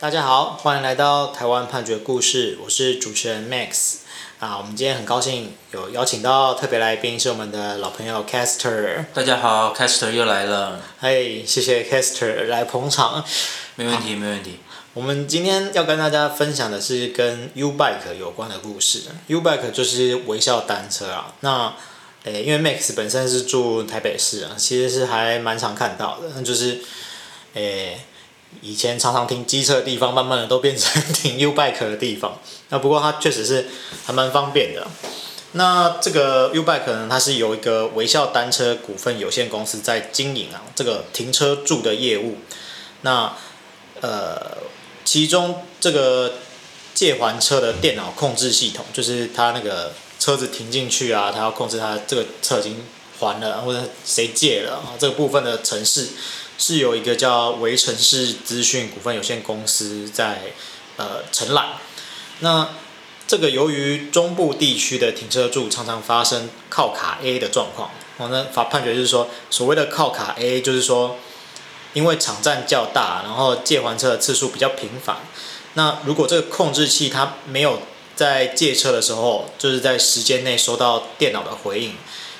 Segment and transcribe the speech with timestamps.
[0.00, 3.96] 大家好，欢迎来到台湾判决故事，我是主持人 Max
[4.38, 4.56] 啊。
[4.56, 9.04] 我们今天很高兴有邀请到特别来宾，是我们的老朋友 Caster。
[9.12, 10.80] 大家好，Caster 又来了。
[11.00, 13.22] 嘿，谢谢 Caster 来捧场。
[13.74, 14.60] 没问题，没问题。
[14.94, 19.02] 我们今天要跟大家分享的是跟 U Bike 有关的故事。
[19.26, 21.34] U Bike 就是微笑单车啊。
[21.40, 21.74] 那
[22.24, 26.30] 诶，因为 Max 本身是住台北市啊，其实是还蛮常看到的。
[26.34, 26.80] 那就是
[27.52, 28.00] 诶。
[28.62, 32.38] 以前常常停机车的地方，慢慢的都变成停 U bike 的地方。
[32.68, 33.68] 那不过它确实是
[34.04, 34.86] 还蛮方便的。
[35.52, 42.36] 那这个 U bike 呢，它是由一个微笑单车股份有限公司在经营啊，这个停车柱的业务。
[43.02, 43.34] 那
[44.00, 44.58] 呃，
[45.04, 46.34] 其中这个
[46.94, 52.84] 借还车的电脑控制系统，就是它那个车子停进去啊，它要控制它这个车已经
[53.18, 56.08] 还了，或者谁借了啊，这个部分的程式。
[56.60, 60.52] 是由一个叫微城市资讯股份有限公司在
[60.98, 61.68] 呃承揽。
[62.40, 62.68] 那
[63.26, 71.16] 这个由于中部地区的停车柱常常发生靠卡 A 的状况，我呢法判决就是说，所谓的靠卡 A 就是说，
[71.94, 75.16] 因为场站较大，然后借还车的次数比较频繁。
[75.72, 77.80] 那如果这个控制器它没有
[78.14, 81.94] 在借车的时候，就是在时间内收到电脑的回应，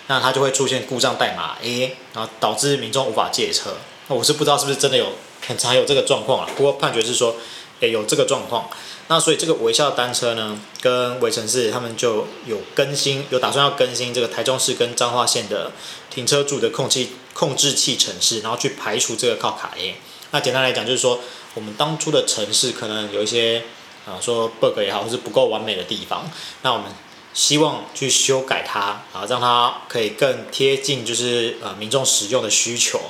[0.09, 3.79] 那它就会出现故障代码 A，然后导致民众无法借车。
[4.15, 5.13] 我是不知道是不是真的有
[5.47, 7.37] 很常有这个状况啊，不过判决是说，
[7.81, 8.69] 诶有这个状况，
[9.09, 15.73] 那所以这个微笑单车呢，跟微城市他们就有更新，有打算要更新这个台中市跟彰化县的
[16.11, 19.95] 停车柱的控制控制器程式，然后去排除这个靠卡耶。
[20.33, 21.21] 那简单来讲就是说，
[21.55, 23.63] 我们当初的程式可能有一些
[24.07, 26.29] 啊说 bug 也好，或是不够完美的地方，
[26.63, 26.87] 那我们
[27.33, 33.01] 希望去修改它啊，让它可以更贴近就是呃民众使用的需求。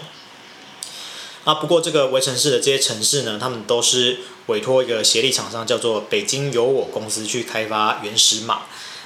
[1.50, 8.62] 啊，不过这个围城市的这些城市呢，他们都是委托一个协力厂商，叫做北京有我公司去开发原始码。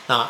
[0.09, 0.29] 那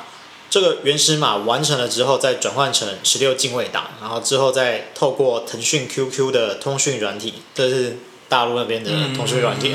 [0.48, 7.98] 这个原始码完成了之后，再转换成十六进位档，然后之后再透过腾讯 QQ 的通讯软体，这是
[8.28, 9.74] 大陆那边的通讯软体，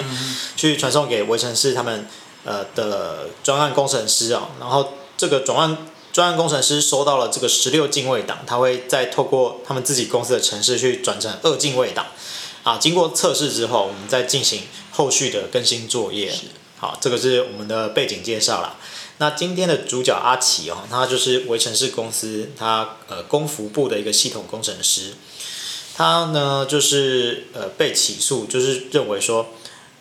[0.56, 2.08] 去传送给围城市他们
[2.46, 5.78] 呃的专案工程师啊，然后这个转换。
[6.20, 12.08] 专案工程师收到了这个十六进位档，他会再透过他们自己公司的程式去转成二进位档，
[12.64, 16.36] 啊，经过测试之后，我们再进行后续的更新作业。
[16.78, 18.76] 好，这个是我们的背景介绍啦。
[19.20, 25.14] 那今天的主角阿奇哦，他就是微城市公司他呃工服部的一个系统工程师，
[25.96, 29.52] 他呢就是呃被起诉，就是认为说，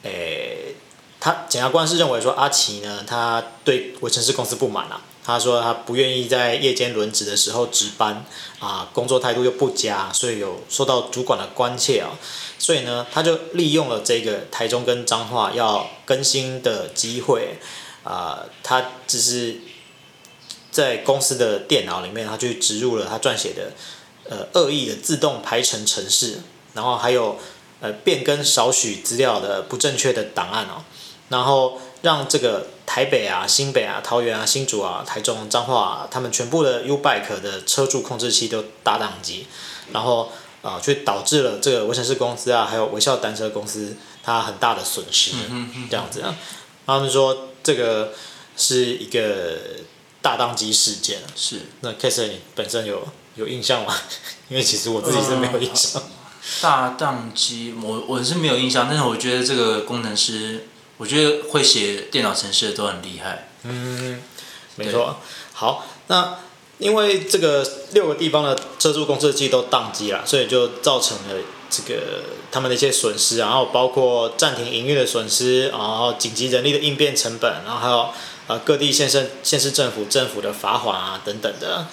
[0.03, 0.75] 诶，
[1.21, 5.01] 他检察官是认为说阿奇呢，他对微城市公司不满啊。
[5.29, 8.25] 他说他不愿意在夜间轮值的时候值班
[8.61, 12.17] 啊，工作态度又不佳，所以有受到主管的关切啊，
[12.59, 17.59] 所以呢，他就利用了这个台中跟彰化要更新的机会
[18.05, 19.61] 啊，他只是
[20.71, 23.73] 在公司的电脑里面，他去植入了他撰写的
[24.31, 26.41] 呃恶意的自动排程程式，
[26.73, 27.37] 然后还有
[27.83, 30.83] 呃变更少许资料的不正确的档案哦，
[31.29, 32.69] 然后让这个。
[32.91, 39.47] 台北啊、新北啊、桃园啊、新竹啊、台中、彰化啊，他们全部的 U Bike 的车柱控制器都大宕机，
[39.93, 40.33] 然后
[40.63, 45.33] 啊，却、呃、导致了这个维城市公司啊，还有微笑单车公司它很大的损失，
[45.91, 46.35] 这样子啊。
[46.87, 48.15] 他们说这个
[48.57, 49.59] 是一个
[50.23, 51.19] 大宕机事件。
[51.37, 51.61] 是。
[51.83, 53.95] 那 Caster 你本身有有印象吗？
[54.49, 56.03] 因为其实我自己是没有印象。
[56.03, 56.09] 呃、
[56.63, 60.67] 大宕机，我我是没有印象，但是我觉得这个工程师。
[60.99, 63.49] 我觉得会写电脑程式的都很厉害。
[63.63, 64.23] 嗯，
[64.77, 65.17] 没错。
[65.55, 66.37] 好，那
[66.79, 72.23] 因为这个六个地方的车柱控制器都宕机了，所以就造成了这个
[72.53, 78.11] 他们的一些损失，然后包括暂停营运的损失，然后紧急人力的应变成本，然后还有
[78.47, 81.87] 呃各地县市县市政府政府的罚款啊等等的。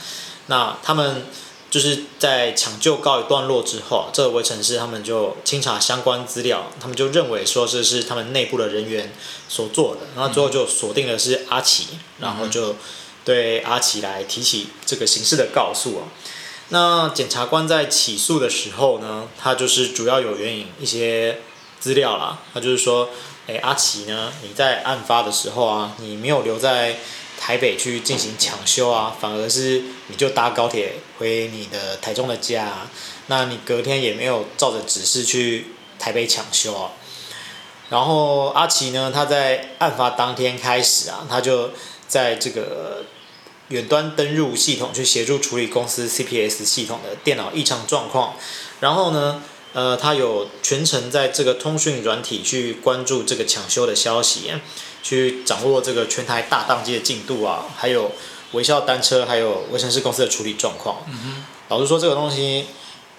[0.48, 1.26] 那他们。
[1.72, 9.12] 就是在抢救告一段落之后，这个围城市他们就清查相关资料，他们就认为说这是他们内部的人员
[9.50, 11.88] 所做的，然后最后就锁定的是阿奇，
[12.20, 12.76] 然后就
[13.26, 16.08] 对阿奇来提起这个刑事的告诉啊。
[16.70, 21.40] 那检察官在起诉的时候呢，他就是主要有援引一些
[21.82, 23.10] 资料啦，他就是说，
[23.48, 27.00] 哎，阿奇呢，你在案发的时候啊，你没有留在。
[27.40, 32.92] 台北去进行抢修啊，反而是你就搭高铁回你的台中的家啊，
[33.28, 35.68] 那你隔天也没有照着指示去
[36.00, 36.92] 台北抢修啊。
[37.90, 41.72] 然后阿奇呢，他在案发当天开始啊，他就
[42.08, 43.06] 在这个
[43.68, 48.36] 远端登入系统去协助处理公司 CPS 系统的电脑异常状况。
[48.80, 49.44] 然后呢，
[49.76, 54.50] 呃，他有全程在这个通讯软体去关注这个抢修的消息，
[55.04, 58.14] 去掌握这个全台大当机的进度啊，还有
[58.54, 61.04] 微笑单车，还有维城市公司的处理状况。
[61.10, 61.44] 嗯。
[61.68, 62.68] 老实说，这个东西，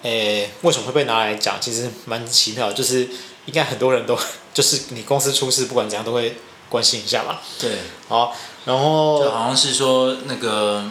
[0.01, 1.61] 诶，为什么会被拿来讲？
[1.61, 3.01] 其实蛮奇妙，就是
[3.45, 4.17] 应该很多人都，
[4.51, 6.37] 就是你公司出事，不管怎样都会
[6.69, 7.43] 关心一下吧。
[7.59, 7.73] 对。
[8.09, 10.83] 好，然后就好像是说那个。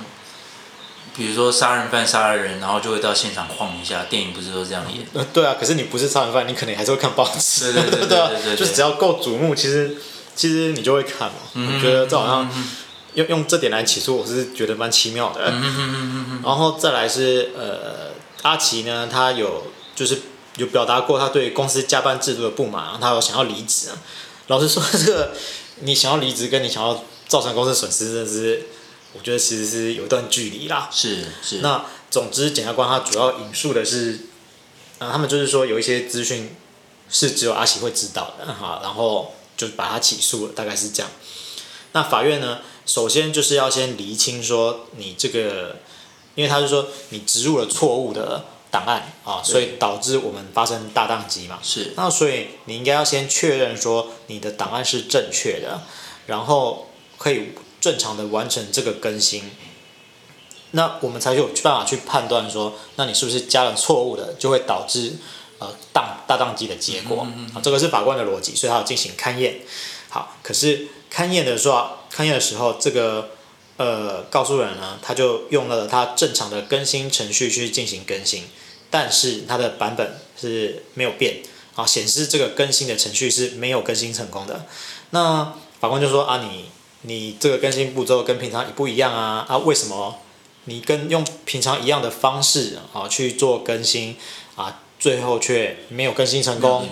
[1.16, 4.04] 比如说杀人犯杀了人，然后就会到现场晃一下。
[4.04, 5.06] 电影不是都这样演？
[5.14, 5.56] 呃，对啊。
[5.58, 7.72] 可是你不是杀人犯，你可能还是会看报纸。
[7.72, 9.96] 对对对 就是只要够瞩目，其实
[10.34, 11.38] 其实你就会看嘛。
[11.54, 12.50] 嗯、我觉得这好像
[13.14, 15.40] 用用这点来起诉，我是觉得蛮奇妙的。
[15.50, 18.12] 嗯、然后再来是呃，
[18.42, 20.20] 阿奇呢，他有就是
[20.56, 23.88] 有表达过他对公司加班制度的不满，他有想要离职。
[24.48, 25.32] 老实说，这个
[25.80, 28.66] 你想要离职，跟你想要造成公司损失，真的是。
[29.16, 30.88] 我觉得其实是有一段距离啦。
[30.92, 31.58] 是是。
[31.58, 34.26] 那总之，检察官他主要引述的是，
[34.98, 36.54] 啊，他们就是说有一些资讯
[37.10, 41.10] 是只有阿喜会知道的哈，然后就把他起诉了，大概是这样。
[41.92, 45.76] 那法院呢，首先就是要先厘清说你这个，
[46.34, 51.58] 因为他是说你植入了错误的档案啊，所以导致我们发生大宕机嘛。
[51.62, 51.92] 是。
[51.96, 55.82] 那所以你应该要先确认说你的档案是正确的，
[56.26, 56.88] 然后
[57.18, 57.52] 可以。
[57.86, 59.48] 正常的完成这个更新，
[60.72, 65.12] 那我们才有办法去判断说，那你是不是加了错误的，就会导致
[65.60, 67.20] 呃当大宕机的结果。
[67.20, 69.60] 啊、嗯，这个是法官的逻辑，所以他要进行勘验。
[70.08, 73.30] 好，可是勘验的时候，勘验的时候，这个
[73.76, 78.42] 呃告诉人呢，他就用了他正常的更新程序去进行更新，
[78.90, 81.36] 但是他的版本是没有变，
[81.76, 84.66] 啊，显示这个更新的程序是没有更新成功的。
[85.10, 86.64] 那法官就说啊，你。
[87.02, 89.58] 你这个更新步骤跟平常也不一样啊啊！
[89.58, 90.16] 为什么
[90.64, 94.16] 你跟用平常一样的方式啊去做更新
[94.56, 96.88] 啊，最后却没有更新成功？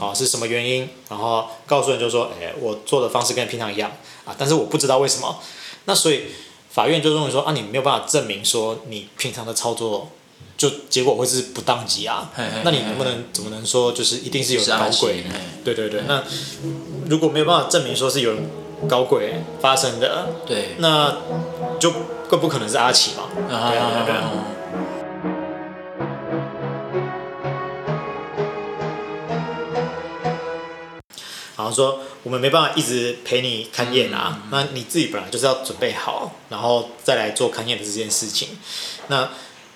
[0.00, 0.88] 啊，是什么原因？
[1.10, 3.92] 然后告诉人就说：“哎，我做的方式跟平常一样
[4.24, 5.38] 啊，但是我不知道为什么。”
[5.84, 6.22] 那所以
[6.70, 10.10] 法院就认为说：“啊，你没有办法证明说你平常的操作
[10.56, 12.30] 就结果会是不当机啊？
[12.64, 15.24] 那你能不能怎么能说就是一定是有人搞鬼？
[15.64, 16.22] 对对对，那
[17.10, 18.48] 如果没有办法证明说是有人。”
[18.86, 21.16] 搞鬼发生的，对，那
[21.80, 21.90] 就
[22.28, 23.24] 更不可能是阿奇嘛。
[23.50, 24.14] 啊、对对对。
[31.56, 38.50] 然后说我们没办法一直陪你勘验啊，嗯、那你自己本来就是要准备好，然后再来做勘验的这件事情。
[39.08, 39.28] 那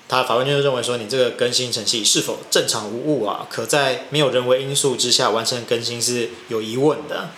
[0.09, 3.47] 他法官就是认为说，你这个更新程序是否正常无误啊？
[3.51, 7.31] 可在没有人为因素之下完成更新是有疑问的。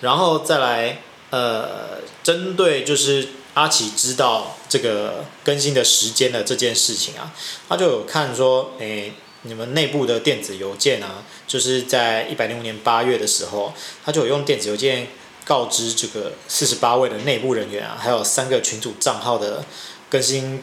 [0.00, 7.32] 然后再来，呃，针对就是阿奇知道这个更新的时间的这件事情啊，
[7.68, 9.12] 他就有看说，诶，
[9.42, 13.72] 你们内部的电子邮件啊，就是在一百零五年八月的时候，
[14.04, 15.08] 他就有用电子邮件
[15.44, 19.64] 告知这个四十八位的内部人员啊，还有三个群组账号的
[20.10, 20.62] 更新，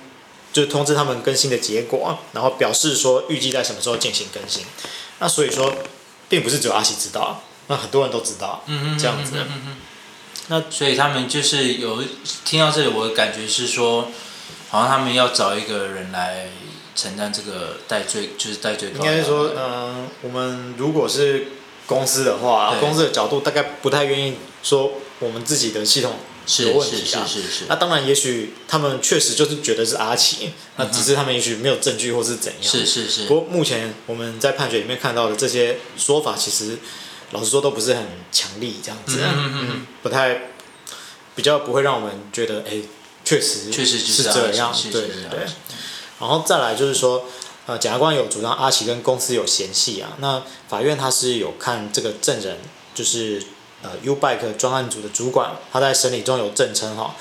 [0.52, 4.66] 就通知他们更新的结果，然后表示说预计在什么时候进行更新。
[5.20, 5.74] 那所以说，
[6.28, 7.44] 并不是只有阿奇知道。
[7.72, 9.34] 那很多人都知道，嗯嗯，这样子。
[10.50, 12.04] 那所以他们就是有
[12.44, 14.12] 听到这里，我的感觉是说，
[14.70, 16.50] 好像他们要找一个人来
[16.94, 18.92] 承担这个代罪，就是代罪。
[18.94, 21.48] 应该是说，嗯、呃，我们如果是
[21.86, 26.16] 公司的话，公司的角度大概不太愿意说我们自己的系统
[26.60, 27.24] 有问题啊。
[27.26, 27.66] 是是是，是，是。
[27.70, 32.62] 那当然，也许他们确实就是觉得是阿奇，那只是他们也许没有证据或是怎样。
[32.62, 33.26] 是是是。
[33.28, 36.78] 不过目前我们在判决里面看到的这些说法，其实。
[37.32, 40.50] 老实说，都不是很强力，这样子，嗯，嗯，嗯，不太，
[41.34, 42.82] 比较不会让我们觉得，哎，
[43.24, 45.40] 确实，确实是这样，对对。
[46.20, 47.24] 然后再来就是说，
[47.68, 52.58] 呃，检察官有主张阿奇跟公司有嫌隙啊，那法院他是有看这个证人，
[52.94, 53.42] 就是
[53.82, 57.16] 呃 U-Bike 专案组的主管，他在审理中有证称哈，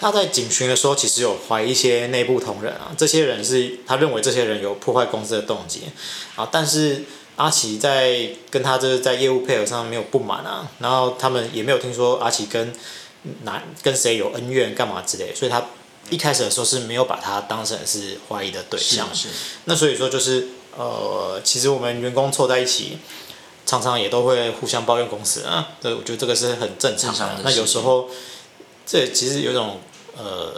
[0.00, 5.82] 他在警询的时候其实有怀疑一些内部同仁啊，这些人是他认为这些人有破坏公司的动机
[6.34, 7.04] 啊，但是。
[7.36, 12.72] 阿奇在跟他这个在业务配合上没有不满啊，然后他们也没有听说阿奇跟
[13.44, 15.64] 哪跟谁有恩怨干嘛之类，所以他
[16.10, 19.08] 一开始的时候是没有把他当成是怀疑的对象。
[19.14, 19.34] 是，是。
[19.64, 22.98] 那所以说就是呃，其实我们员工凑在一起，
[23.64, 27.18] 常常也都会互相抱怨公司啊，这我觉得这个是很正常的。
[27.18, 28.10] 常的那有时候
[28.84, 29.80] 这其实有种
[30.18, 30.52] 呃，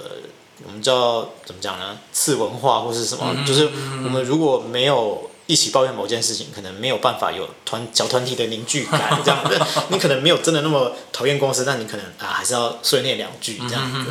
[0.66, 1.98] 我们叫怎么讲呢？
[2.12, 3.66] 次文化或是什么，嗯、就是
[4.04, 5.30] 我们如果没有。
[5.46, 9.60] 一起抱怨某件事情，可能没有办法有团小团体的凝聚感，这样子。
[9.90, 14.10] 你可能没有真的那么讨厌公司，但你可能啊还是要碎念两句这样子。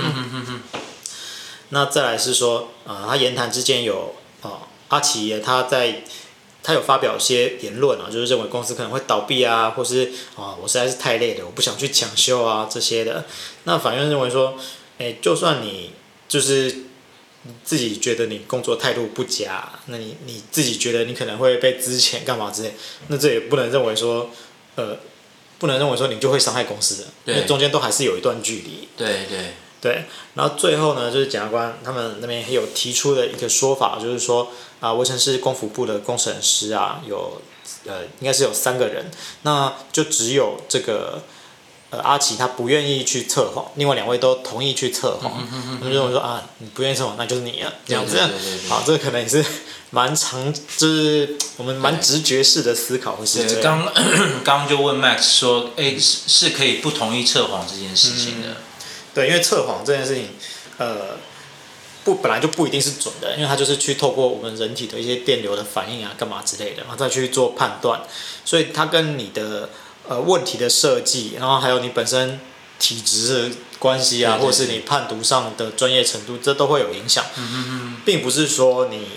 [1.69, 6.03] 那再来是说，啊、呃，他言谈之间有啊，阿奇他在
[6.61, 13.25] 他有发表一些言论啊，就是认为公司可能会倒闭啊，或是啊我实在是太累了，我不想去抢修啊这些的。
[13.63, 14.53] 那法院认为说，
[14.99, 15.93] 哎，就算你
[16.27, 16.83] 就是
[17.63, 22.73] 自己觉得你工作态度不佳，那你你自己觉得你可能会被资遣干嘛之类，
[23.07, 24.29] 那这也不能认为说，
[24.75, 24.97] 呃，
[25.59, 28.87] 不能认为说你就会伤害公司因为中间都还是有一段距离。
[28.97, 29.53] 对对。
[29.83, 37.41] 对，然后最后呢，就是检察官他们那边有提出的一个说法，就是说啊，维城市工服部的工程师啊，有
[37.85, 41.23] 呃，应该是有三个人，那就只有这个
[41.93, 45.47] 呃阿奇他不愿意去测谎，另外两位都同意去测谎，
[45.79, 48.17] 他们、认为说啊，你不愿意测谎，那就是你啊，这样子。
[48.67, 49.45] 好，这个可能也是
[49.91, 53.87] 蛮常，就是我们蛮直觉式的思考会是这样。
[54.43, 58.47] 刚刚就问 Max 说，哎，是是可以不同意测谎这件事情的。
[58.47, 58.55] 嗯
[59.13, 60.29] 对，因为测谎这件事情，
[60.79, 61.19] 呃，
[62.03, 68.01] 不本来就不一定是准的，因为它就是去透过我们人体的一些电流的反应啊，干嘛之类的，然后再去做判断，
[68.43, 69.69] 所以它跟你的
[70.07, 72.39] 呃问题的设计，然后还有你本身
[72.79, 77.25] 体质的关系啊，对对对，或是你判读上的专业程度，这都会有影响。
[77.37, 79.07] 嗯嗯嗯，并不是说你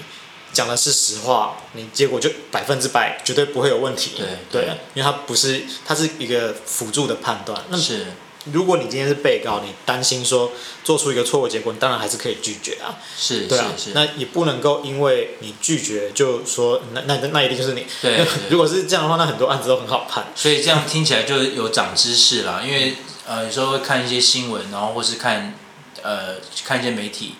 [0.52, 4.12] 讲的是实话，你结果就百分之百绝对不会有问题。
[4.16, 7.62] 对对，对，因为它不是，它是一个辅助的判断。
[7.68, 8.06] 那是。
[8.52, 10.52] 如果你今天是被告，你担心说
[10.84, 12.98] 做出一个错误结果，你当然还是可以拒绝啊。
[13.18, 17.86] 是，对啊，是是，那也不能够因为你拒绝就说那那那一定就是你。
[18.00, 18.26] 对， 对。
[18.50, 20.26] 如果是这样的话，那很多案子都很好判。
[20.34, 25.54] 所以这样听起来就有长知识啦，因为呃有时候会看一些新闻，然后或是看
[26.02, 27.34] 呃看一些媒体，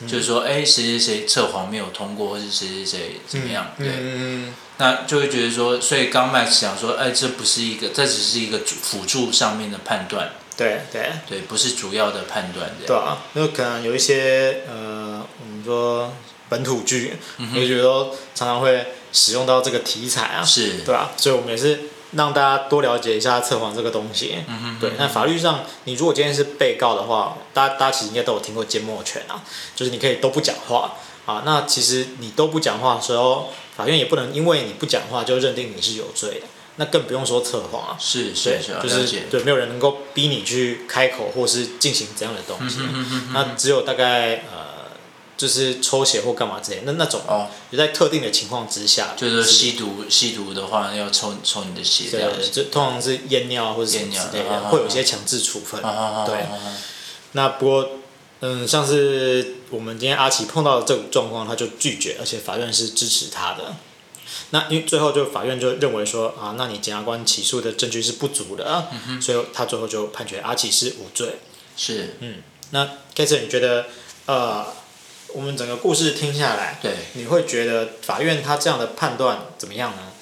[0.00, 3.94] 嗯、就是说哎谁谁谁测谎没有通过，或是谁谁谁怎么样，嗯、对。
[3.98, 10.32] 嗯那就会觉得说，所以刚 Max 讲说，哎，这不是一个，这只是一个辅助上面的判断。
[10.56, 12.70] 对对对，不是主要的判断。
[12.86, 16.12] 对啊，那可能有一些呃，我们说
[16.48, 21.80] 本土剧，我觉得常常会使用到这个题材啊，是，对啊，所以我们也是
[22.12, 24.36] 让大家多了解一下测谎这个东西。
[24.46, 24.90] 嗯哼，对。
[24.98, 29.42] 那法律上，你如果今天是被告的话，大家大家其实应该都有听过缄默权啊，
[29.74, 30.94] 就是你可以都不讲话
[31.24, 31.42] 啊。
[31.46, 36.46] 那其实你都不讲话的时候，法院也不能因为你不讲话就认定你是有罪的。
[36.76, 42.78] 那更不用说测谎啊，是是是，就是对，没有人能够逼你去开口或是进行怎样的东西。
[43.34, 44.90] 那只有大概呃，
[45.36, 55.82] 就是抽血或干嘛之类，那那种哦，就在特定的情况之下，就是吸毒吸毒的话，要抽抽你的血这样子，就通常是验尿或者什么之类的，会有一些强制处分。
[56.26, 56.46] 对，
[57.32, 57.88] 那不过
[58.40, 63.76] 嗯，像是我们今天阿奇碰到的这种状况，他就拒绝，而且法院是支持他的。
[64.50, 71.36] 那因为最后就法院就认为说啊，那你检察官起诉的证据是不足的啊，嗯、所以他最后就判决阿奇是无罪。
[71.76, 73.86] 是，嗯，那 Kason 你觉得
[74.26, 74.66] 呃，
[75.28, 80.12] 我们整个故事听下来，对，你会觉得法院他这样的判断怎么样呢？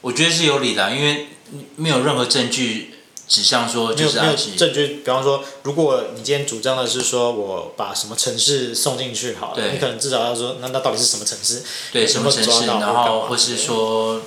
[0.00, 1.28] 我觉得是有理的，因为
[1.76, 2.94] 没有任何证据。
[3.28, 11.62] 指向说就是阿奇证据，比方说，如果你今天主张的是说我把什么城市送进去好了，你可能至少要说，那那到底是什么城市？
[11.92, 12.64] 对，什么城市？
[12.64, 14.22] 然后或是说，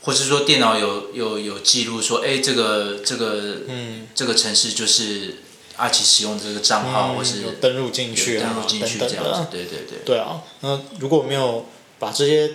[0.00, 5.42] 或是说电脑有有有记录说，哎，这个这个嗯，这个城市就是
[5.76, 9.98] 阿奇使用这个账号，嗯、或是有登录进去啊，登录进去这样子，对对对。
[10.06, 11.66] 对啊，那如果没有
[11.98, 12.50] 把这些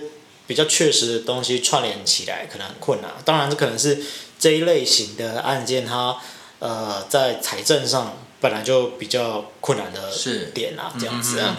[0.48, 3.12] 比较确实的东西串联起来，可能很困难。
[3.24, 4.01] 当然，这可能是。
[4.39, 6.17] 这一类型的案件，它
[6.60, 10.12] 呃在财政上本来就比较困难的
[10.53, 11.58] 点啊，这样子啊。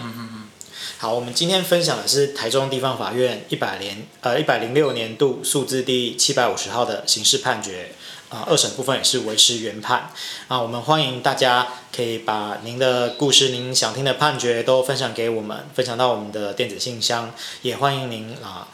[0.97, 7.91] 好，我们今天分享的是台中地方法院一百年呃一百零六年度诉字第七百五十号的刑事判决
[8.27, 10.11] 啊，二审部分也是维持原判
[10.49, 10.61] 啊。
[10.61, 18.67] 我们欢迎大家可以把您的故事、您想听的判决都分享给我们，分享到我们的电子信箱，也欢迎您啊。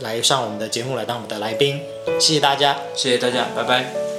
[0.00, 1.80] 来上我们的节目，来当我们的来宾，
[2.18, 4.11] 谢谢大家，谢谢大家，拜拜。